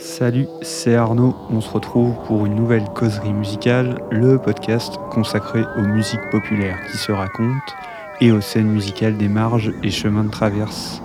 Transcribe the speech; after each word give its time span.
Salut, 0.00 0.46
c'est 0.62 0.96
Arnaud. 0.96 1.36
On 1.50 1.60
se 1.60 1.70
retrouve 1.70 2.14
pour 2.26 2.46
une 2.46 2.54
nouvelle 2.54 2.88
causerie 2.94 3.32
musicale, 3.32 3.98
le 4.10 4.38
podcast 4.38 4.96
consacré 5.10 5.62
aux 5.76 5.86
musiques 5.86 6.30
populaires 6.30 6.78
qui 6.90 6.96
se 6.96 7.12
racontent 7.12 7.74
et 8.20 8.32
aux 8.32 8.40
scènes 8.40 8.70
musicales 8.70 9.16
des 9.16 9.28
marges 9.28 9.72
et 9.84 9.90
chemins 9.90 10.24
de 10.24 10.30
traverse. 10.30 11.02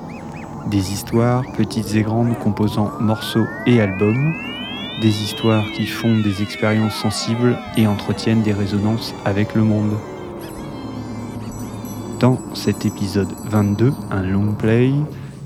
Des 0.68 0.91
histoires, 0.93 1.43
petites 1.57 1.93
et 1.93 2.02
grandes, 2.02 2.39
composant 2.39 2.91
morceaux 3.00 3.45
et 3.68 3.82
albums. 3.82 4.34
Des 5.02 5.23
histoires 5.23 5.66
qui 5.75 5.86
font 5.86 6.18
des 6.21 6.41
expériences 6.41 6.95
sensibles 6.95 7.59
et 7.77 7.86
entretiennent 7.86 8.43
des 8.43 8.54
résonances 8.54 9.13
avec 9.25 9.54
le 9.55 9.63
monde. 9.63 9.93
Dans 12.21 12.39
cet 12.53 12.85
épisode 12.85 13.34
22, 13.45 13.91
un 14.11 14.21
long 14.21 14.53
play, 14.53 14.91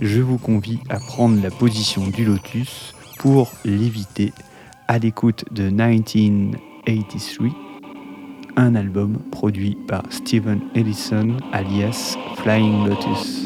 je 0.02 0.20
vous 0.20 0.38
convie 0.38 0.82
à 0.90 1.00
prendre 1.00 1.42
la 1.42 1.50
position 1.50 2.06
du 2.06 2.26
lotus 2.26 2.94
pour 3.18 3.50
l'éviter 3.64 4.34
à 4.90 5.00
l'écoute 5.00 5.46
de 5.54 5.70
1983, 5.70 7.48
un 8.58 8.76
album 8.76 9.20
produit 9.32 9.78
par 9.88 10.04
Steven 10.10 10.60
Ellison 10.76 11.38
alias 11.54 12.18
Flying 12.36 12.90
Lotus. 12.90 13.46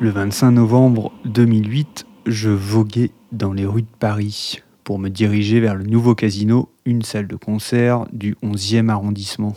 Le 0.00 0.08
25 0.08 0.52
novembre 0.52 1.12
2008, 1.26 2.06
je 2.26 2.50
voguais 2.50 3.12
dans 3.30 3.52
les 3.52 3.64
rues 3.64 3.82
de 3.82 3.96
Paris 3.98 4.60
pour 4.82 4.98
me 4.98 5.08
diriger 5.08 5.60
vers 5.60 5.76
le 5.76 5.84
nouveau 5.84 6.14
casino, 6.14 6.70
une 6.84 7.02
salle 7.02 7.28
de 7.28 7.36
concert 7.36 8.06
du 8.12 8.34
11e 8.42 8.88
arrondissement. 8.88 9.54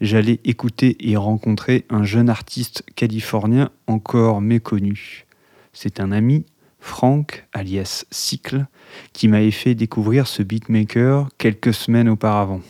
J'allais 0.00 0.40
écouter 0.44 0.96
et 1.00 1.16
rencontrer 1.16 1.86
un 1.88 2.02
jeune 2.02 2.28
artiste 2.28 2.84
californien 2.96 3.70
encore 3.86 4.40
méconnu. 4.40 5.26
C'est 5.72 6.00
un 6.00 6.10
ami, 6.10 6.44
Frank, 6.80 7.46
alias 7.52 8.04
Cycle, 8.10 8.66
qui 9.12 9.28
m'avait 9.28 9.50
fait 9.50 9.74
découvrir 9.74 10.26
ce 10.26 10.42
beatmaker 10.42 11.28
quelques 11.38 11.74
semaines 11.74 12.08
auparavant. 12.08 12.60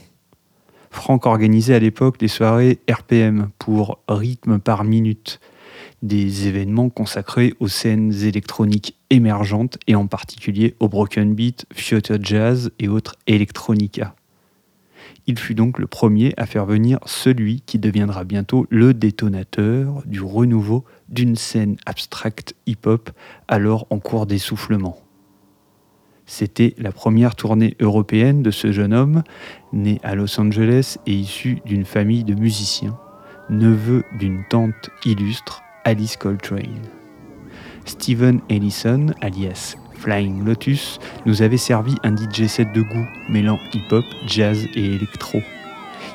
Frank 0.91 1.25
organisait 1.25 1.75
à 1.75 1.78
l'époque 1.78 2.19
des 2.19 2.28
soirées 2.28 2.80
RPM 2.91 3.50
pour 3.58 4.00
rythme 4.08 4.58
par 4.58 4.84
minute, 4.84 5.41
des 6.03 6.48
événements 6.48 6.89
consacrés 6.89 7.55
aux 7.61 7.69
scènes 7.69 8.12
électroniques 8.12 8.97
émergentes 9.11 9.78
et 9.87 9.95
en 9.95 10.06
particulier 10.06 10.75
au 10.81 10.89
broken 10.89 11.34
beat, 11.34 11.67
future 11.72 12.19
jazz 12.22 12.70
et 12.78 12.89
autres 12.89 13.17
electronica. 13.27 14.14
Il 15.27 15.39
fut 15.39 15.55
donc 15.55 15.78
le 15.78 15.87
premier 15.87 16.33
à 16.37 16.47
faire 16.47 16.67
venir 16.67 16.98
celui 17.06 17.61
qui 17.61 17.78
deviendra 17.78 18.25
bientôt 18.25 18.67
le 18.70 18.95
détonateur 18.95 20.03
du 20.06 20.20
renouveau 20.20 20.84
d'une 21.09 21.37
scène 21.37 21.77
abstracte 21.87 22.55
hip-hop 22.67 23.11
alors 23.47 23.87
en 23.91 23.98
cours 23.98 24.27
d'essoufflement. 24.27 24.98
C'était 26.27 26.75
la 26.78 26.92
première 26.92 27.34
tournée 27.34 27.77
européenne 27.81 28.42
de 28.42 28.53
ce 28.53 28.70
jeune 28.70 28.94
homme, 28.94 29.25
né 29.72 30.00
à 30.05 30.15
Los 30.15 30.41
Angeles 30.41 30.97
et 31.06 31.15
issu 31.15 31.61
d'une 31.65 31.84
famille 31.84 32.22
de 32.22 32.34
musiciens, 32.34 32.97
neveu 33.50 34.05
d'une 34.19 34.44
tante 34.48 34.91
illustre, 35.05 35.62
Alice 35.84 36.17
Coltrane. 36.17 36.83
Steven 37.84 38.41
Ellison, 38.48 39.06
alias 39.20 39.77
Flying 39.95 40.45
Lotus, 40.45 40.98
nous 41.27 41.42
avait 41.42 41.56
servi 41.56 41.95
un 42.03 42.17
DJ 42.17 42.47
set 42.47 42.72
de 42.72 42.83
goût 42.83 43.06
mêlant 43.28 43.59
hip-hop, 43.72 44.05
jazz 44.27 44.67
et 44.75 44.84
électro. 44.84 45.41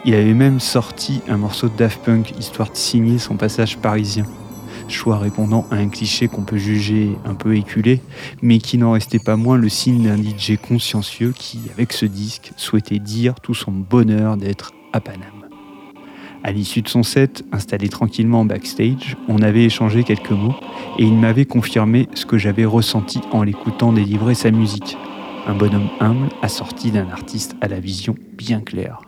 Il 0.05 0.13
avait 0.13 0.33
même 0.33 0.59
sorti 0.59 1.21
un 1.27 1.37
morceau 1.37 1.67
de 1.67 1.75
Daft 1.77 2.03
Punk 2.03 2.33
histoire 2.39 2.71
de 2.71 2.77
signer 2.77 3.17
son 3.17 3.37
passage 3.37 3.77
parisien. 3.77 4.25
Choix 4.87 5.17
répondant 5.17 5.65
à 5.71 5.75
un 5.75 5.89
cliché 5.89 6.27
qu'on 6.27 6.43
peut 6.43 6.57
juger 6.57 7.17
un 7.25 7.33
peu 7.33 7.55
éculé, 7.55 8.01
mais 8.41 8.59
qui 8.59 8.77
n'en 8.77 8.91
restait 8.91 9.19
pas 9.19 9.35
moins 9.35 9.57
le 9.57 9.69
signe 9.69 10.03
d'un 10.03 10.17
DJ 10.17 10.57
consciencieux 10.57 11.33
qui, 11.35 11.59
avec 11.73 11.91
ce 11.91 12.05
disque, 12.05 12.51
souhaitait 12.55 12.99
dire 12.99 13.35
tout 13.39 13.55
son 13.55 13.71
bonheur 13.71 14.37
d'être 14.37 14.73
à 14.93 15.01
Paname. 15.01 15.34
À 16.47 16.51
l'issue 16.51 16.83
de 16.83 16.87
son 16.87 17.01
set, 17.01 17.43
installé 17.51 17.89
tranquillement 17.89 18.45
backstage, 18.45 19.17
on 19.27 19.41
avait 19.41 19.63
échangé 19.63 20.03
quelques 20.03 20.29
mots 20.29 20.53
et 20.99 21.03
il 21.03 21.15
m'avait 21.15 21.45
confirmé 21.45 22.07
ce 22.13 22.27
que 22.27 22.37
j'avais 22.37 22.65
ressenti 22.65 23.19
en 23.31 23.41
l'écoutant 23.41 23.91
délivrer 23.91 24.35
sa 24.35 24.51
musique. 24.51 24.95
Un 25.47 25.55
bonhomme 25.55 25.89
humble 25.99 26.29
assorti 26.43 26.91
d'un 26.91 27.09
artiste 27.09 27.55
à 27.61 27.67
la 27.67 27.79
vision 27.79 28.13
bien 28.37 28.59
claire. 28.59 29.01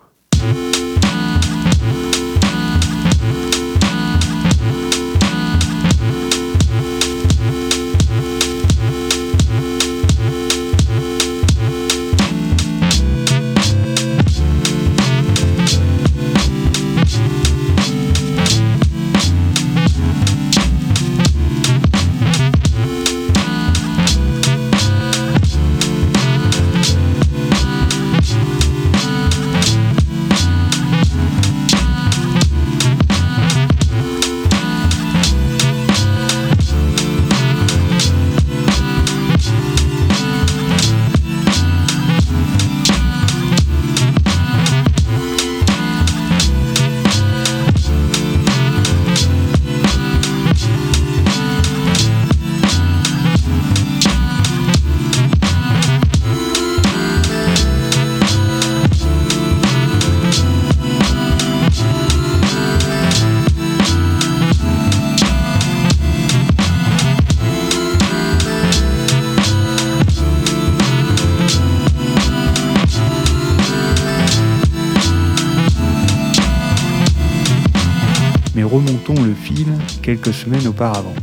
Semaines 80.32 80.68
auparavant. 80.68 81.14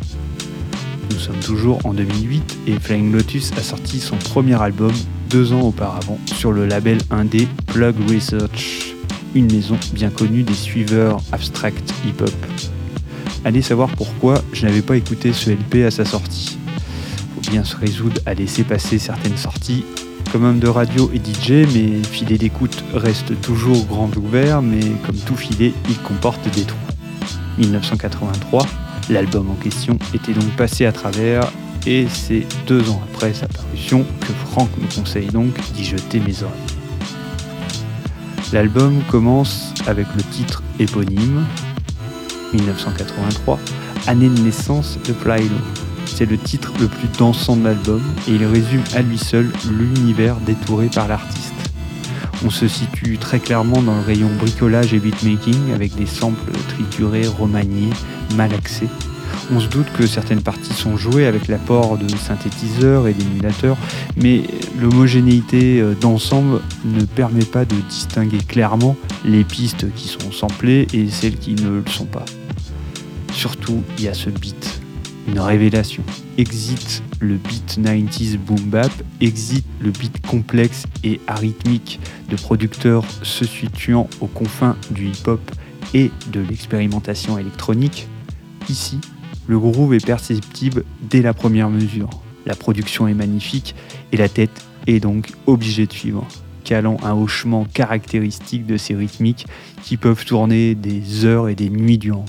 Nous 1.11 1.19
sommes 1.19 1.41
toujours 1.41 1.79
en 1.85 1.93
2008 1.93 2.59
et 2.67 2.79
Flying 2.79 3.13
Lotus 3.13 3.53
a 3.57 3.63
sorti 3.63 4.01
son 4.01 4.17
premier 4.17 4.61
album 4.61 4.93
deux 5.31 5.53
ans 5.53 5.63
auparavant 5.63 6.19
sur 6.27 6.53
le 6.53 6.67
label 6.67 6.99
indé 7.11 7.49
Plug 7.67 7.95
Research, 8.09 8.95
une 9.35 9.53
maison 9.53 9.77
bien 9.93 10.11
connue 10.11 10.43
des 10.43 10.55
suiveurs 10.55 11.21
abstract 11.33 11.93
hip-hop. 12.07 12.31
Allez 13.45 13.63
savoir 13.63 13.91
pourquoi 13.91 14.43
je 14.53 14.67
n'avais 14.67 14.83
pas 14.83 14.97
écouté 14.97 15.33
ce 15.33 15.51
LP 15.51 15.85
à 15.87 15.91
sa 15.91 16.05
sortie. 16.05 16.59
Faut 17.35 17.51
bien 17.51 17.65
se 17.65 17.77
résoudre 17.77 18.21
à 18.27 18.35
laisser 18.35 18.65
passer 18.65 18.99
certaines 18.99 19.37
sorties. 19.37 19.85
Comme 20.33 20.45
homme 20.45 20.61
de 20.61 20.69
radio 20.69 21.11
et 21.13 21.19
DJ, 21.19 21.67
mes 21.73 22.03
filets 22.03 22.39
d'écoute 22.39 22.83
restent 22.95 23.41
toujours 23.41 23.85
grands 23.87 24.11
ouverts, 24.17 24.63
mais 24.63 24.81
comme 25.07 25.17
tout 25.17 25.37
filet, 25.37 25.75
il 25.89 25.99
comporte 25.99 26.43
des 26.55 26.63
trous. 26.63 26.79
1983. 27.59 28.67
L'album 29.11 29.51
en 29.51 29.55
question 29.55 29.99
était 30.15 30.33
donc 30.33 30.51
passé 30.57 30.87
à 30.87 30.93
travers 30.93 31.51
et 31.87 32.07
c'est 32.09 32.47
deux 32.67 32.89
ans 32.89 33.03
après 33.13 33.35
sa 33.35 33.47
parution 33.47 34.05
que 34.21 34.33
Franck 34.51 34.71
me 34.79 34.87
conseille 34.95 35.27
donc 35.27 35.53
d'y 35.75 35.85
jeter 35.85 36.21
mes 36.21 36.43
oreilles. 36.43 36.75
L'album 38.53 39.03
commence 39.11 39.75
avec 39.87 40.07
le 40.17 40.23
titre 40.23 40.63
éponyme, 40.79 41.45
1983, 42.55 43.59
année 44.07 44.29
de 44.29 44.41
naissance 44.41 44.99
de 45.07 45.13
Flylo. 45.13 45.57
C'est 46.07 46.27
le 46.27 46.39
titre 46.39 46.73
le 46.81 46.87
plus 46.87 47.09
dansant 47.19 47.57
de 47.57 47.65
l'album 47.65 48.03
et 48.29 48.33
il 48.33 48.45
résume 48.45 48.85
à 48.95 49.03
lui 49.03 49.19
seul 49.19 49.51
l'univers 49.71 50.37
détouré 50.37 50.89
par 50.89 51.09
l'artiste. 51.09 51.54
On 52.45 52.51
se 52.51 52.69
situe 52.69 53.17
très 53.17 53.39
clairement 53.39 53.81
dans 53.81 53.95
le 53.95 54.03
rayon 54.03 54.29
bricolage 54.39 54.93
et 54.93 54.99
beatmaking 54.99 55.73
avec 55.73 55.95
des 55.95 56.05
samples 56.05 56.53
triturés, 56.69 57.27
remaniés, 57.27 57.91
malaxés. 58.37 58.89
On 59.53 59.61
se 59.61 59.69
doute 59.69 59.87
que 59.97 60.07
certaines 60.07 60.43
parties 60.43 60.75
sont 60.75 60.97
jouées 60.97 61.27
avec 61.27 61.49
l'apport 61.49 61.97
de 61.97 62.09
synthétiseurs 62.09 63.09
et 63.09 63.15
d'émulateurs, 63.15 63.77
mais 64.17 64.43
l'homogénéité 64.79 65.81
euh, 65.81 65.95
d'ensemble 65.95 66.61
ne 66.85 67.05
permet 67.05 67.45
pas 67.45 67.65
de 67.65 67.77
distinguer 67.89 68.39
clairement 68.39 68.97
les 69.25 69.45
pistes 69.45 69.93
qui 69.95 70.09
sont 70.09 70.31
samplées 70.31 70.87
et 70.93 71.09
celles 71.09 71.37
qui 71.37 71.55
ne 71.55 71.71
le 71.71 71.85
sont 71.91 72.07
pas. 72.07 72.25
Surtout, 73.33 73.83
il 73.99 74.05
y 74.05 74.09
a 74.09 74.15
ce 74.15 74.31
beat, 74.31 74.74
une 75.29 75.39
révélation. 75.39 76.03
Exit 76.39 77.03
le 77.21 77.37
beat 77.37 77.79
90s 77.79 78.37
boom 78.37 78.61
bap, 78.67 78.93
exit 79.21 79.65
le 79.81 79.91
beat 79.91 80.25
complexe 80.27 80.85
et 81.03 81.21
arythmique 81.27 82.01
de 82.29 82.37
producteurs 82.37 83.05
se 83.23 83.45
situant 83.45 84.09
aux 84.21 84.27
confins 84.27 84.77
du 84.91 85.09
hip-hop 85.09 85.41
et 85.95 86.11
de 86.33 86.41
l'expérimentation 86.41 87.39
électronique. 87.39 88.09
Ici, 88.69 88.99
le 89.47 89.59
groove 89.59 89.95
est 89.95 90.05
perceptible 90.05 90.85
dès 91.03 91.23
la 91.23 91.35
première 91.35 91.71
mesure. 91.71 92.11
La 92.47 92.55
production 92.55 93.09
est 93.09 93.15
magnifique 93.15 93.75
et 94.13 94.17
la 94.17 94.29
tête 94.29 94.65
est 94.87 95.01
donc 95.01 95.33
obligée 95.47 95.87
de 95.87 95.93
suivre, 95.93 96.27
calant 96.65 96.97
un 97.03 97.13
hochement 97.13 97.65
caractéristique 97.65 98.67
de 98.67 98.77
ces 98.77 98.95
rythmiques 98.95 99.47
qui 99.83 99.97
peuvent 99.97 100.25
tourner 100.25 100.75
des 100.75 101.25
heures 101.25 101.49
et 101.49 101.55
des 101.55 101.71
nuits 101.71 101.99
durant. 101.99 102.27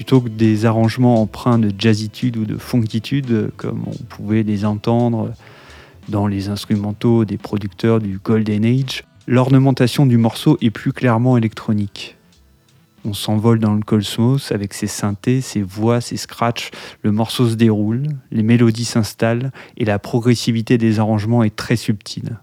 Plutôt 0.00 0.22
que 0.22 0.30
des 0.30 0.64
arrangements 0.64 1.20
empreints 1.20 1.58
de 1.58 1.70
jazzitude 1.78 2.38
ou 2.38 2.46
de 2.46 2.56
funkitude, 2.56 3.50
comme 3.58 3.84
on 3.86 4.04
pouvait 4.08 4.42
les 4.42 4.64
entendre 4.64 5.34
dans 6.08 6.26
les 6.26 6.48
instrumentaux 6.48 7.26
des 7.26 7.36
producteurs 7.36 8.00
du 8.00 8.18
Golden 8.18 8.64
Age, 8.64 9.04
l'ornementation 9.26 10.06
du 10.06 10.16
morceau 10.16 10.56
est 10.62 10.70
plus 10.70 10.94
clairement 10.94 11.36
électronique. 11.36 12.16
On 13.04 13.12
s'envole 13.12 13.58
dans 13.58 13.74
le 13.74 13.82
cosmos 13.82 14.52
avec 14.52 14.72
ses 14.72 14.86
synthés, 14.86 15.42
ses 15.42 15.60
voix, 15.60 16.00
ses 16.00 16.16
scratchs. 16.16 16.70
Le 17.02 17.12
morceau 17.12 17.46
se 17.46 17.54
déroule, 17.54 18.04
les 18.30 18.42
mélodies 18.42 18.86
s'installent 18.86 19.52
et 19.76 19.84
la 19.84 19.98
progressivité 19.98 20.78
des 20.78 20.98
arrangements 20.98 21.42
est 21.42 21.54
très 21.54 21.76
subtile. 21.76 22.38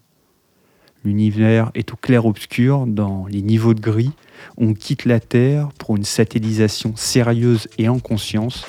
L'univers 1.07 1.71
est 1.73 1.93
au 1.93 1.95
clair-obscur 1.95 2.85
dans 2.85 3.27
les 3.27 3.41
niveaux 3.41 3.73
de 3.73 3.79
gris. 3.79 4.11
On 4.57 4.73
quitte 4.73 5.05
la 5.05 5.21
Terre 5.21 5.69
pour 5.77 5.95
une 5.95 6.03
satellisation 6.03 6.97
sérieuse 6.97 7.69
et 7.77 7.87
en 7.87 7.97
conscience. 7.97 8.65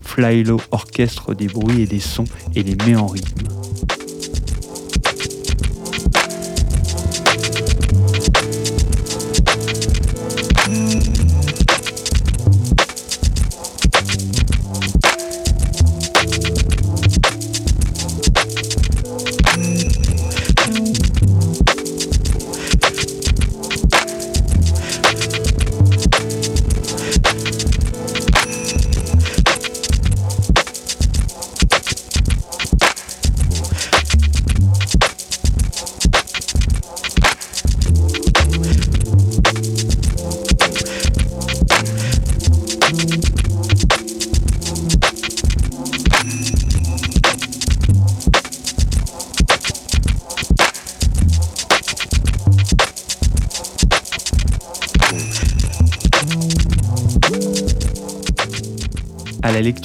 Flylo 0.00 0.60
orchestre 0.70 1.34
des 1.34 1.48
bruits 1.48 1.82
et 1.82 1.86
des 1.86 1.98
sons 1.98 2.26
et 2.54 2.62
les 2.62 2.76
met 2.86 2.94
en 2.94 3.08
rythme. 3.08 3.48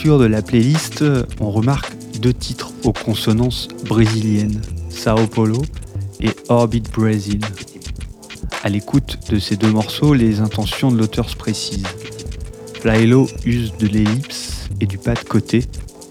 De 0.05 0.25
la 0.25 0.43
playlist, 0.43 1.03
on 1.39 1.49
remarque 1.49 1.91
deux 2.19 2.33
titres 2.33 2.71
aux 2.83 2.93
consonances 2.93 3.67
brésiliennes, 3.87 4.61
Sao 4.89 5.25
Paulo 5.25 5.63
et 6.21 6.29
Orbit 6.47 6.83
Brazil. 6.95 7.39
À 8.63 8.69
l'écoute 8.69 9.17
de 9.31 9.39
ces 9.39 9.55
deux 9.55 9.71
morceaux, 9.71 10.13
les 10.13 10.41
intentions 10.41 10.91
de 10.91 10.97
l'auteur 10.97 11.27
se 11.27 11.35
précisent. 11.35 11.87
Flylo 12.79 13.27
use 13.45 13.73
de 13.79 13.87
l'ellipse 13.87 14.69
et 14.79 14.85
du 14.85 14.99
pas 14.99 15.15
de 15.15 15.27
côté 15.27 15.65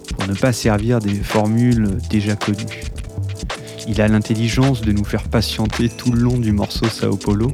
pour 0.09 0.27
ne 0.27 0.35
pas 0.35 0.53
servir 0.53 0.99
des 0.99 1.15
formules 1.15 1.97
déjà 2.11 2.35
connues. 2.35 2.83
Il 3.87 4.01
a 4.01 4.09
l'intelligence 4.09 4.81
de 4.81 4.91
nous 4.91 5.05
faire 5.05 5.23
patienter 5.29 5.89
tout 5.89 6.11
le 6.11 6.21
long 6.21 6.39
du 6.39 6.51
morceau 6.51 6.87
Sao 6.89 7.17
Paulo 7.17 7.53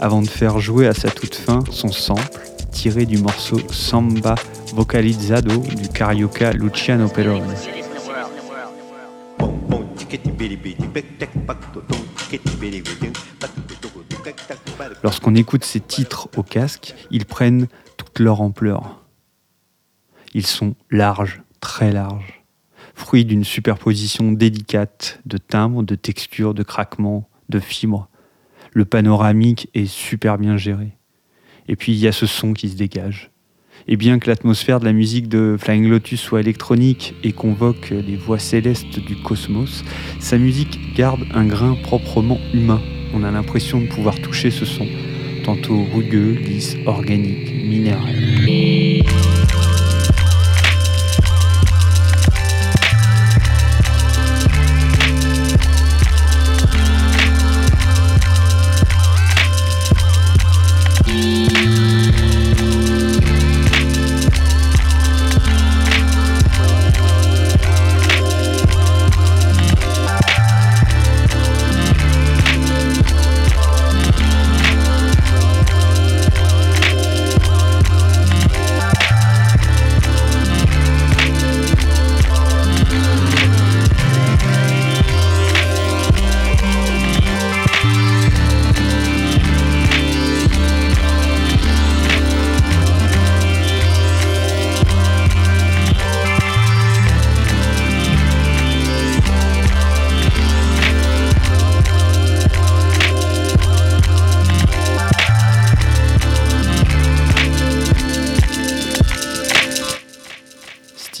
avant 0.00 0.22
de 0.22 0.28
faire 0.28 0.58
jouer 0.58 0.86
à 0.86 0.94
sa 0.94 1.10
toute 1.10 1.34
fin 1.34 1.62
son 1.70 1.92
sample 1.92 2.40
tiré 2.70 3.04
du 3.04 3.18
morceau 3.18 3.60
Samba 3.70 4.36
vocalizado 4.72 5.58
du 5.58 5.88
carioca 5.88 6.52
Luciano 6.52 7.08
Perrone. 7.08 7.54
Lorsqu'on 15.02 15.34
écoute 15.34 15.64
ces 15.64 15.80
titres 15.80 16.28
au 16.36 16.42
casque, 16.42 16.94
ils 17.10 17.26
prennent 17.26 17.68
toute 17.96 18.18
leur 18.18 18.40
ampleur. 18.40 19.04
Ils 20.34 20.46
sont 20.46 20.74
larges, 20.90 21.42
très 21.60 21.92
larges, 21.92 22.42
fruits 22.94 23.24
d'une 23.24 23.44
superposition 23.44 24.32
délicate 24.32 25.20
de 25.26 25.36
timbres, 25.36 25.82
de 25.82 25.94
textures, 25.94 26.54
de 26.54 26.62
craquements, 26.62 27.28
de 27.48 27.60
fibres. 27.60 28.08
Le 28.72 28.86
panoramique 28.86 29.68
est 29.74 29.86
super 29.86 30.38
bien 30.38 30.56
géré. 30.56 30.96
Et 31.68 31.76
puis 31.76 31.92
il 31.92 31.98
y 31.98 32.08
a 32.08 32.12
ce 32.12 32.26
son 32.26 32.54
qui 32.54 32.70
se 32.70 32.76
dégage. 32.76 33.31
Et 33.88 33.96
bien 33.96 34.18
que 34.18 34.30
l'atmosphère 34.30 34.80
de 34.80 34.84
la 34.84 34.92
musique 34.92 35.28
de 35.28 35.56
Flying 35.58 35.88
Lotus 35.88 36.20
soit 36.20 36.40
électronique 36.40 37.14
et 37.24 37.32
convoque 37.32 37.90
les 37.90 38.16
voix 38.16 38.38
célestes 38.38 39.00
du 39.00 39.16
cosmos, 39.16 39.84
sa 40.20 40.38
musique 40.38 40.94
garde 40.94 41.24
un 41.34 41.44
grain 41.44 41.76
proprement 41.82 42.40
humain. 42.54 42.80
On 43.14 43.24
a 43.24 43.30
l'impression 43.30 43.80
de 43.80 43.86
pouvoir 43.86 44.20
toucher 44.20 44.50
ce 44.50 44.64
son, 44.64 44.86
tantôt 45.44 45.84
rugueux, 45.92 46.32
lisse, 46.32 46.76
organique, 46.86 47.52
minéral. 47.66 48.14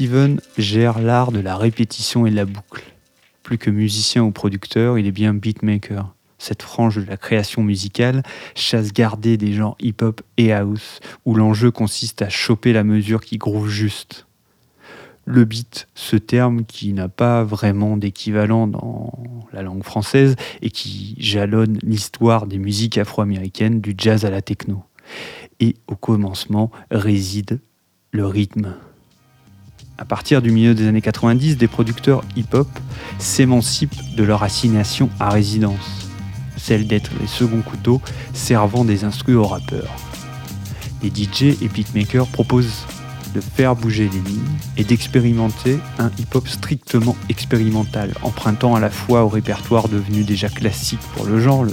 Steven 0.02 0.40
gère 0.58 0.98
l'art 0.98 1.30
de 1.30 1.38
la 1.38 1.56
répétition 1.56 2.26
et 2.26 2.32
de 2.32 2.34
la 2.34 2.44
boucle. 2.44 2.82
Plus 3.44 3.56
que 3.56 3.70
musicien 3.70 4.24
ou 4.24 4.32
producteur, 4.32 4.98
il 4.98 5.06
est 5.06 5.12
bien 5.12 5.32
beatmaker. 5.32 6.12
Cette 6.38 6.62
frange 6.62 6.96
de 6.96 7.08
la 7.08 7.16
création 7.16 7.62
musicale 7.62 8.24
chasse 8.56 8.92
garder 8.92 9.36
des 9.36 9.52
genres 9.52 9.76
hip-hop 9.78 10.20
et 10.38 10.52
house, 10.52 10.98
où 11.24 11.36
l'enjeu 11.36 11.70
consiste 11.70 12.20
à 12.20 12.28
choper 12.28 12.72
la 12.72 12.82
mesure 12.82 13.20
qui 13.20 13.38
groove 13.38 13.68
juste. 13.68 14.26
Le 15.24 15.44
beat, 15.44 15.86
ce 15.94 16.16
terme 16.16 16.64
qui 16.64 16.92
n'a 16.94 17.08
pas 17.08 17.44
vraiment 17.44 17.96
d'équivalent 17.96 18.66
dans 18.66 19.12
la 19.52 19.62
langue 19.62 19.84
française 19.84 20.34
et 20.62 20.70
qui 20.70 21.14
jalonne 21.20 21.78
l'histoire 21.84 22.48
des 22.48 22.58
musiques 22.58 22.98
afro-américaines, 22.98 23.80
du 23.80 23.94
jazz 23.96 24.24
à 24.24 24.30
la 24.30 24.42
techno. 24.42 24.82
Et 25.60 25.76
au 25.86 25.94
commencement 25.94 26.72
réside 26.90 27.60
le 28.10 28.26
rythme 28.26 28.74
À 29.98 30.04
partir 30.04 30.42
du 30.42 30.50
milieu 30.50 30.74
des 30.74 30.86
années 30.86 31.02
90, 31.02 31.56
des 31.56 31.68
producteurs 31.68 32.24
hip-hop 32.34 32.68
s'émancipent 33.18 34.14
de 34.16 34.24
leur 34.24 34.42
assignation 34.42 35.10
à 35.20 35.30
résidence, 35.30 36.08
celle 36.56 36.86
d'être 36.86 37.10
les 37.20 37.26
seconds 37.26 37.60
couteaux 37.60 38.00
servant 38.32 38.84
des 38.84 39.04
instruments 39.04 39.42
aux 39.42 39.46
rappeurs. 39.46 39.94
Les 41.02 41.10
DJ 41.10 41.56
et 41.62 41.68
beatmakers 41.68 42.26
proposent 42.26 42.86
de 43.34 43.40
faire 43.40 43.76
bouger 43.76 44.08
les 44.12 44.30
lignes 44.30 44.58
et 44.76 44.84
d'expérimenter 44.84 45.78
un 45.98 46.10
hip-hop 46.18 46.48
strictement 46.48 47.16
expérimental, 47.28 48.14
empruntant 48.22 48.74
à 48.74 48.80
la 48.80 48.90
fois 48.90 49.24
au 49.24 49.28
répertoire 49.28 49.88
devenu 49.88 50.24
déjà 50.24 50.48
classique 50.48 51.00
pour 51.14 51.26
le 51.26 51.40
genre, 51.40 51.64
le, 51.64 51.72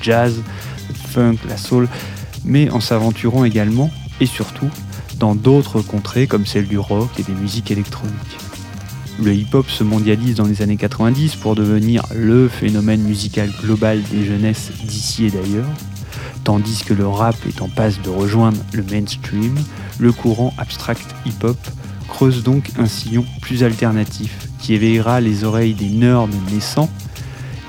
jazz, 0.00 0.40
le 0.88 0.94
funk, 0.94 1.36
la 1.48 1.56
soul, 1.56 1.88
mais 2.44 2.70
en 2.70 2.80
s'aventurant 2.80 3.44
également 3.44 3.90
et 4.20 4.26
surtout 4.26 4.68
dans 5.18 5.34
d'autres 5.34 5.80
contrées 5.80 6.26
comme 6.26 6.46
celle 6.46 6.66
du 6.66 6.78
rock 6.78 7.08
et 7.18 7.22
des 7.22 7.32
musiques 7.32 7.70
électroniques. 7.70 8.38
Le 9.22 9.32
hip-hop 9.32 9.70
se 9.70 9.84
mondialise 9.84 10.34
dans 10.34 10.46
les 10.46 10.60
années 10.62 10.76
90 10.76 11.36
pour 11.36 11.54
devenir 11.54 12.04
le 12.14 12.48
phénomène 12.48 13.02
musical 13.02 13.48
global 13.62 14.02
des 14.10 14.24
jeunesses 14.24 14.72
d'ici 14.84 15.26
et 15.26 15.30
d'ailleurs, 15.30 15.68
tandis 16.42 16.82
que 16.84 16.94
le 16.94 17.06
rap 17.06 17.36
est 17.46 17.62
en 17.62 17.68
passe 17.68 18.00
de 18.02 18.10
rejoindre 18.10 18.58
le 18.72 18.82
mainstream, 18.82 19.54
le 19.98 20.12
courant 20.12 20.52
abstract 20.58 21.14
hip-hop 21.26 21.56
creuse 22.08 22.42
donc 22.42 22.70
un 22.78 22.86
sillon 22.86 23.24
plus 23.40 23.62
alternatif 23.62 24.48
qui 24.58 24.74
éveillera 24.74 25.20
les 25.20 25.44
oreilles 25.44 25.74
des 25.74 25.88
nerds 25.88 26.28
naissants 26.52 26.90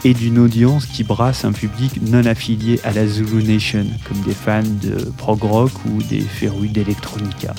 et 0.05 0.13
d'une 0.13 0.37
audience 0.37 0.85
qui 0.85 1.03
brasse 1.03 1.45
un 1.45 1.51
public 1.51 1.99
non 1.99 2.27
affilié 2.27 2.79
à 2.83 2.91
la 2.91 3.07
Zulu 3.07 3.43
Nation, 3.43 3.87
comme 4.07 4.21
des 4.21 4.35
fans 4.35 4.61
de 4.61 5.03
prog 5.17 5.41
rock 5.41 5.71
ou 5.87 6.03
des 6.03 6.21
férus 6.21 6.71
d'electronica. 6.71 7.55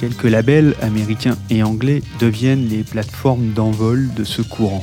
Quelques 0.00 0.24
labels 0.24 0.74
américains 0.80 1.36
et 1.50 1.62
anglais 1.62 2.02
deviennent 2.20 2.66
les 2.68 2.84
plateformes 2.84 3.52
d'envol 3.52 4.08
de 4.14 4.24
ce 4.24 4.40
courant. 4.40 4.82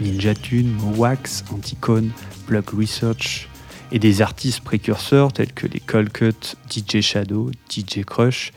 Ninja 0.00 0.34
Tune, 0.34 0.72
Wax, 0.96 1.42
Anticone, 1.52 2.12
Plug 2.46 2.70
Research 2.70 3.48
et 3.90 3.98
des 3.98 4.22
artistes 4.22 4.60
précurseurs 4.60 5.32
tels 5.32 5.52
que 5.52 5.66
les 5.66 5.80
Colcut, 5.80 6.54
DJ 6.70 7.00
Shadow, 7.00 7.50
DJ 7.68 8.04
Crush, 8.06 8.52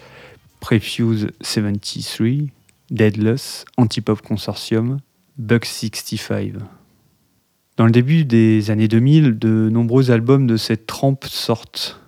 Prefuse 0.59 1.31
73, 1.41 2.49
Deadless, 2.91 3.65
Antipop 3.77 4.21
Consortium, 4.21 4.99
Bug 5.39 5.65
65. 5.65 6.53
Dans 7.79 7.85
le 7.85 7.91
début 7.91 8.25
des 8.25 8.71
années 8.71 8.89
2000, 8.89 9.39
de 9.39 9.69
nombreux 9.71 10.11
albums 10.11 10.47
de 10.47 10.57
cette 10.57 10.85
trempe 10.85 11.23
sortent. 11.23 12.01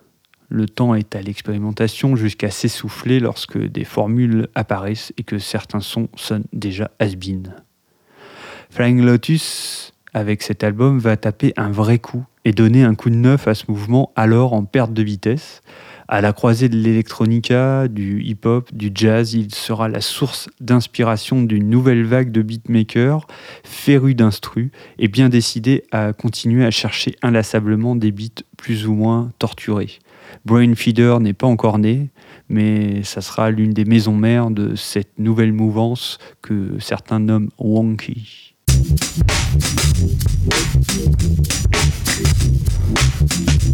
Le 0.50 0.68
temps 0.68 0.96
est 0.96 1.16
à 1.16 1.22
l'expérimentation 1.22 2.18
jusqu'à 2.18 2.52
s'essouffler 2.52 3.22
lorsque 3.22 3.58
des 3.58 3.86
formules 3.86 4.50
apparaissent 4.54 5.14
et 5.16 5.24
que 5.24 5.40
certains 5.40 5.80
sons 5.80 6.10
sonnent 6.18 6.44
déjà 6.52 6.92
has 7.00 7.16
-been. 7.16 7.54
Flying 8.70 9.02
Lotus, 9.02 9.91
avec 10.14 10.42
cet 10.42 10.64
album, 10.64 11.00
va 11.00 11.18
taper 11.18 11.54
un 11.58 11.72
vrai 11.72 12.00
coup 12.00 12.26
et 12.46 12.52
donner 12.52 12.84
un 12.84 12.96
coup 12.96 13.10
de 13.10 13.16
neuf 13.16 13.48
à 13.48 13.54
ce 13.54 13.66
mouvement 13.68 14.12
alors 14.16 14.54
en 14.54 14.66
perte 14.66 14.94
de 14.94 15.04
vitesse, 15.04 15.62
à 16.12 16.20
la 16.20 16.34
croisée 16.34 16.68
de 16.68 16.76
l'électronica, 16.76 17.88
du 17.88 18.22
hip-hop, 18.22 18.74
du 18.74 18.92
jazz, 18.94 19.34
il 19.34 19.56
sera 19.56 19.88
la 19.88 20.02
source 20.02 20.50
d'inspiration 20.60 21.42
d'une 21.42 21.70
nouvelle 21.70 22.04
vague 22.04 22.34
de 22.34 22.42
beatmakers, 22.42 23.26
férus 23.64 24.14
d'instru 24.14 24.72
et 25.00 25.08
bien 25.08 25.30
décidés 25.30 25.86
à 25.92 26.12
continuer 26.12 26.66
à 26.66 26.72
chercher 26.72 27.16
inlassablement 27.22 27.96
des 27.96 28.12
beats 28.12 28.44
plus 28.58 28.88
ou 28.88 28.94
moins 28.94 29.32
torturés. 29.40 30.00
Brain 30.44 30.76
Feeder 30.76 31.22
n'est 31.22 31.34
pas 31.34 31.48
encore 31.48 31.80
né, 31.80 32.10
mais 32.50 33.04
ça 33.04 33.22
sera 33.22 33.50
l'une 33.50 33.72
des 33.72 33.86
maisons 33.86 34.16
mères 34.16 34.52
de 34.52 34.76
cette 34.76 35.18
nouvelle 35.18 35.54
mouvance 35.54 36.18
que 36.42 36.78
certains 36.80 37.20
nomment 37.20 37.52
wonky. 37.58 38.51
Thank 43.24 43.66
you. 43.66 43.71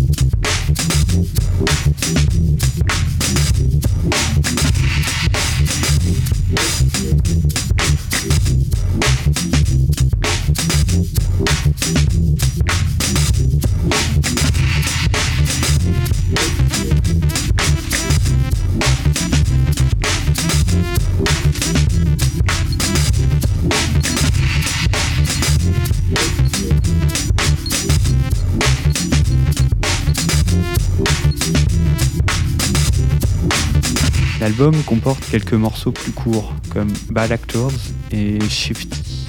L'album 34.60 34.82
comporte 34.86 35.24
quelques 35.30 35.54
morceaux 35.54 35.92
plus 35.92 36.12
courts, 36.12 36.52
comme 36.74 36.92
Bad 37.12 37.32
Actors 37.32 37.72
et 38.12 38.40
Shifty. 38.50 39.28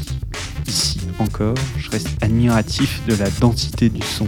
Ici 0.66 1.00
encore, 1.18 1.56
je 1.76 1.90
reste 1.90 2.08
admiratif 2.23 3.02
de 3.06 3.14
la 3.14 3.28
densité 3.28 3.90
du 3.90 4.00
son, 4.00 4.26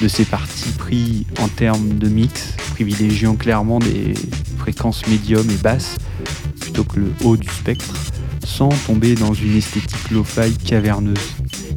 de 0.00 0.08
ses 0.08 0.24
parties 0.24 0.72
pris 0.72 1.24
en 1.38 1.46
termes 1.46 1.98
de 1.98 2.08
mix, 2.08 2.56
privilégiant 2.72 3.36
clairement 3.36 3.78
des 3.78 4.14
fréquences 4.56 5.06
médium 5.06 5.48
et 5.50 5.56
basses 5.62 5.98
plutôt 6.58 6.82
que 6.82 6.98
le 6.98 7.12
haut 7.22 7.36
du 7.36 7.48
spectre, 7.48 7.94
sans 8.44 8.70
tomber 8.88 9.14
dans 9.14 9.34
une 9.34 9.56
esthétique 9.56 10.10
lo-fi 10.10 10.52
caverneuse. 10.64 11.28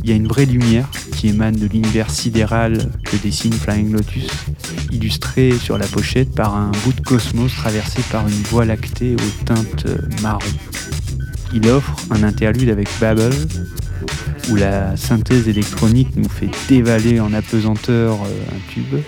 Il 0.04 0.10
y 0.10 0.14
a 0.14 0.16
une 0.16 0.28
vraie 0.28 0.48
lumière 0.48 0.90
qui 1.22 1.28
émane 1.28 1.56
de 1.56 1.68
l'univers 1.68 2.10
sidéral 2.10 2.90
que 3.04 3.16
dessine 3.16 3.54
Flying 3.54 3.92
Lotus, 3.92 4.28
illustré 4.92 5.52
sur 5.52 5.78
la 5.78 5.86
pochette 5.86 6.34
par 6.34 6.56
un 6.56 6.72
bout 6.84 6.94
de 6.94 7.02
cosmos 7.02 7.54
traversé 7.54 8.02
par 8.12 8.28
une 8.28 8.42
voie 8.50 8.66
lactée 8.66 9.14
aux 9.14 9.46
teintes 9.46 9.86
marron. 10.24 10.40
Il 11.54 11.68
offre 11.68 11.96
un 12.10 12.24
interlude 12.24 12.70
avec 12.70 12.90
Babel, 13.00 13.32
où 14.50 14.56
la 14.56 14.98
synthèse 14.98 15.48
électronique 15.48 16.10
nous 16.16 16.28
fait 16.28 16.50
dévaler 16.68 17.20
en 17.20 17.34
apesanteur 17.34 18.16
euh, 18.16 18.56
un 18.56 18.74
tube, 18.74 19.04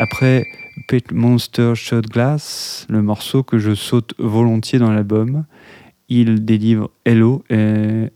Après 0.00 0.46
Pet 0.86 1.10
Monster 1.10 1.72
Shot 1.74 2.02
Glass, 2.02 2.86
le 2.88 3.02
morceau 3.02 3.42
que 3.42 3.58
je 3.58 3.74
saute 3.74 4.14
volontiers 4.18 4.78
dans 4.78 4.92
l'album, 4.92 5.44
il 6.08 6.44
délivre 6.44 6.92
Hello 7.04 7.42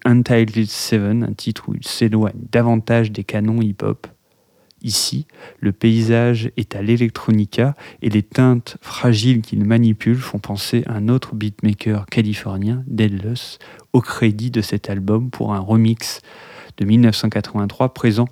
Untitled 0.05 0.69
Seven, 0.69 1.25
un 1.25 1.33
titre 1.33 1.69
où 1.69 1.75
il 1.75 1.85
s'éloigne 1.85 2.39
davantage 2.53 3.11
des 3.11 3.25
canons 3.25 3.61
hip-hop. 3.61 4.07
Ici, 4.85 5.27
le 5.59 5.73
paysage 5.73 6.53
est 6.57 6.77
à 6.77 6.83
l'électronica 6.83 7.75
et 8.01 8.11
les 8.11 8.23
teintes 8.23 8.77
fragiles 8.81 9.43
qu'il 9.43 9.65
manipule 9.65 10.19
font 10.19 10.39
penser 10.39 10.85
à 10.87 10.95
un 10.95 11.09
autre 11.09 11.35
beatmaker 11.35 12.07
californien, 12.07 12.85
Deadless, 12.87 13.59
au 13.93 14.01
crédit 14.01 14.53
de 14.53 14.61
cet 14.61 14.89
album 14.89 15.31
pour 15.31 15.53
un 15.53 15.61
remix 15.61 16.21
de 16.77 16.85
1983 16.85 17.93
présent 17.93 18.29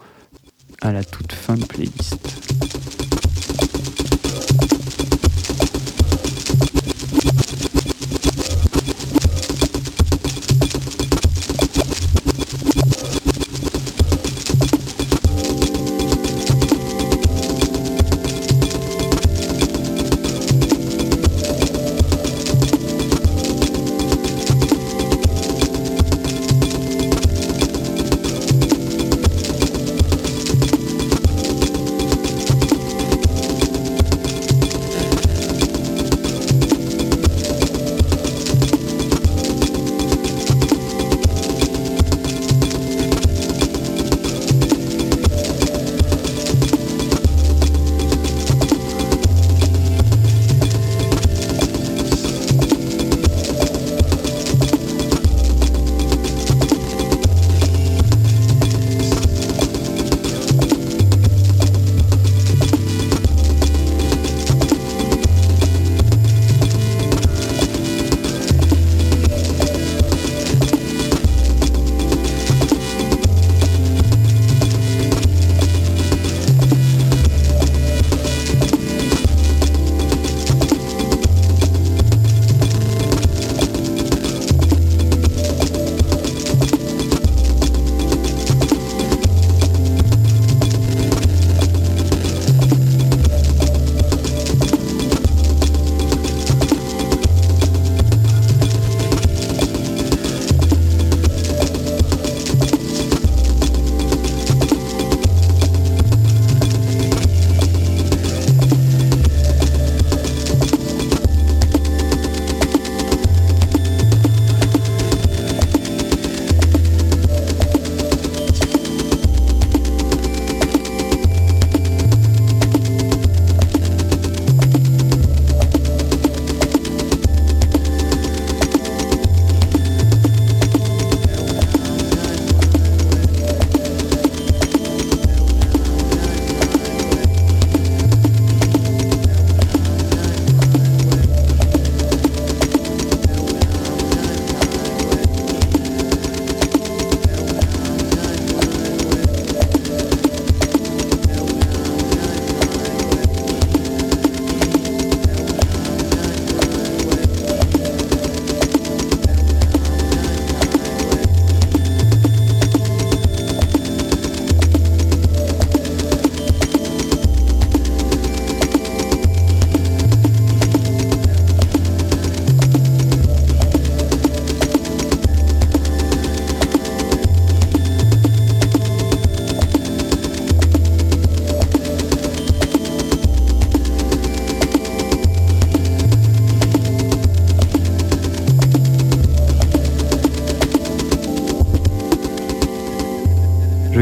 à 0.82 0.92
la 0.92 1.02
toute 1.02 1.32
fin 1.32 1.56
de 1.56 1.64
playlist. 1.64 2.89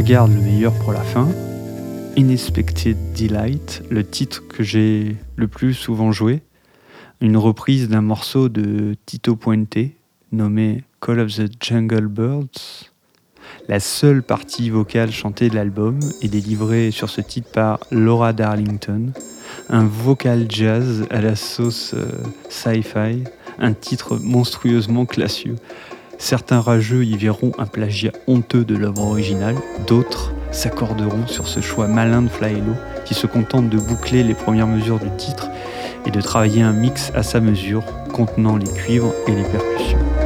Garde 0.09 0.33
le 0.33 0.41
meilleur 0.41 0.73
pour 0.73 0.95
la 0.95 1.03
fin. 1.03 1.29
Unexpected 2.17 2.97
Delight, 3.13 3.83
le 3.91 4.03
titre 4.03 4.43
que 4.49 4.63
j'ai 4.63 5.17
le 5.37 5.49
plus 5.49 5.75
souvent 5.75 6.13
joué, 6.13 6.41
une 7.21 7.37
reprise 7.37 7.91
d'un 7.91 8.01
morceau 8.01 8.49
de 8.49 8.97
Tito 9.05 9.37
Puente 9.37 9.77
nommé 10.33 10.83
Call 11.03 11.21
of 11.21 11.37
the 11.37 11.53
Jungle 11.63 12.07
Birds. 12.07 12.89
La 13.69 13.81
seule 13.81 14.23
partie 14.23 14.71
vocale 14.71 15.13
chantée 15.13 15.51
de 15.51 15.55
l'album 15.55 16.01
est 16.23 16.29
délivrée 16.29 16.91
sur 16.91 17.11
ce 17.11 17.21
titre 17.21 17.51
par 17.53 17.79
Laura 17.91 18.33
Darlington, 18.33 19.13
un 19.69 19.85
vocal 19.85 20.47
jazz 20.49 21.05
à 21.11 21.21
la 21.21 21.37
sauce 21.37 21.93
euh, 21.93 22.07
sci-fi, 22.49 23.25
un 23.59 23.75
titre 23.75 24.17
monstrueusement 24.17 25.05
classieux. 25.05 25.57
Certains 26.19 26.61
rageux 26.61 27.05
y 27.05 27.17
verront 27.17 27.53
un 27.59 27.67
plagiat 27.67 28.11
honteux 28.27 28.65
de 28.65 28.77
l'œuvre 28.77 29.03
originale, 29.03 29.55
d'autres 29.87 30.35
s'accorderont 30.51 31.29
sur 31.29 31.47
ce 31.47 31.61
choix 31.61 31.87
malin 31.87 32.23
de 32.23 32.29
Flylo 32.29 32.75
qui 33.05 33.15
se 33.15 33.27
contente 33.27 33.71
de 33.71 33.79
boucler 33.79 34.25
les 34.25 34.35
premières 34.35 34.67
mesures 34.67 34.99
du 34.99 35.11
titre 35.17 35.49
et 36.05 36.11
de 36.11 36.21
travailler 36.21 36.63
un 36.63 36.73
mix 36.73 37.13
à 37.15 37.23
sa 37.23 37.41
mesure 37.41 37.85
contenant 38.13 38.57
les 38.57 38.67
cuivres 38.67 39.15
et 39.29 39.33
les 39.33 39.45
percussions. 39.45 40.18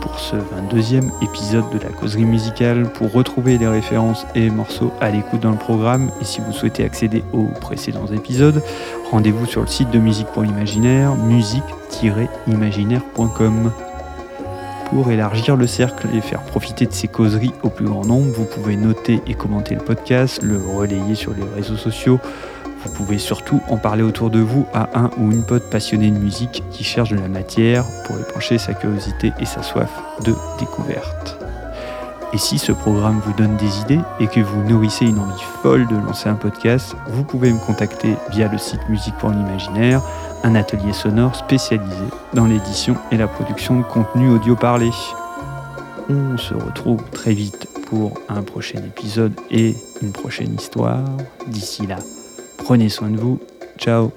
Pour 0.00 0.18
ce 0.18 0.36
22e 0.36 1.10
épisode 1.22 1.68
de 1.70 1.78
la 1.78 1.90
causerie 1.90 2.24
musicale. 2.24 2.90
Pour 2.92 3.12
retrouver 3.12 3.58
les 3.58 3.68
références 3.68 4.26
et 4.34 4.48
morceaux 4.50 4.92
à 5.00 5.10
l'écoute 5.10 5.40
dans 5.40 5.50
le 5.50 5.58
programme, 5.58 6.10
et 6.20 6.24
si 6.24 6.40
vous 6.40 6.52
souhaitez 6.52 6.84
accéder 6.84 7.22
aux 7.32 7.48
précédents 7.60 8.06
épisodes, 8.06 8.62
rendez-vous 9.10 9.46
sur 9.46 9.60
le 9.60 9.66
site 9.66 9.90
de 9.90 9.98
Musique 9.98 10.28
pour 10.28 10.42
l'Imaginaire, 10.42 11.14
musique-imaginaire.com. 11.14 13.72
Pour 14.90 15.10
élargir 15.10 15.56
le 15.56 15.66
cercle 15.68 16.08
et 16.14 16.20
faire 16.20 16.42
profiter 16.42 16.84
de 16.86 16.92
ces 16.92 17.06
causeries 17.06 17.52
au 17.62 17.70
plus 17.70 17.86
grand 17.86 18.04
nombre, 18.04 18.32
vous 18.32 18.46
pouvez 18.46 18.74
noter 18.76 19.22
et 19.26 19.34
commenter 19.34 19.76
le 19.76 19.82
podcast, 19.82 20.42
le 20.42 20.58
relayer 20.58 21.14
sur 21.14 21.32
les 21.32 21.44
réseaux 21.54 21.76
sociaux, 21.76 22.18
vous 22.82 22.90
pouvez 22.92 23.18
surtout 23.18 23.60
en 23.68 23.76
parler 23.76 24.02
autour 24.02 24.30
de 24.30 24.40
vous 24.40 24.66
à 24.72 24.88
un 24.98 25.10
ou 25.18 25.30
une 25.30 25.44
pote 25.44 25.68
passionnée 25.70 26.10
de 26.10 26.18
musique 26.18 26.62
qui 26.70 26.84
cherche 26.84 27.10
de 27.10 27.16
la 27.16 27.28
matière 27.28 27.84
pour 28.04 28.18
épancher 28.18 28.58
sa 28.58 28.74
curiosité 28.74 29.32
et 29.38 29.44
sa 29.44 29.62
soif 29.62 29.90
de 30.24 30.34
découverte. 30.58 31.38
Et 32.32 32.38
si 32.38 32.58
ce 32.58 32.70
programme 32.70 33.20
vous 33.24 33.32
donne 33.32 33.56
des 33.56 33.80
idées 33.80 34.00
et 34.20 34.28
que 34.28 34.40
vous 34.40 34.62
nourrissez 34.62 35.04
une 35.04 35.18
envie 35.18 35.42
folle 35.62 35.86
de 35.88 35.96
lancer 35.96 36.28
un 36.28 36.36
podcast, 36.36 36.94
vous 37.08 37.24
pouvez 37.24 37.52
me 37.52 37.58
contacter 37.58 38.14
via 38.30 38.46
le 38.46 38.56
site 38.56 38.88
Musique 38.88 39.16
pour 39.16 39.30
l'imaginaire, 39.30 40.00
un 40.44 40.54
atelier 40.54 40.92
sonore 40.92 41.34
spécialisé 41.34 42.04
dans 42.32 42.46
l'édition 42.46 42.96
et 43.10 43.16
la 43.16 43.26
production 43.26 43.80
de 43.80 43.84
contenu 43.84 44.30
audio 44.30 44.54
parlé. 44.54 44.90
On 46.08 46.38
se 46.38 46.54
retrouve 46.54 47.02
très 47.10 47.34
vite 47.34 47.68
pour 47.86 48.14
un 48.28 48.42
prochain 48.42 48.78
épisode 48.78 49.34
et 49.50 49.74
une 50.00 50.12
prochaine 50.12 50.54
histoire. 50.54 51.04
D'ici 51.48 51.86
là, 51.86 51.96
Prenez 52.70 52.88
soin 52.88 53.10
de 53.10 53.16
vous. 53.16 53.40
Ciao 53.78 54.12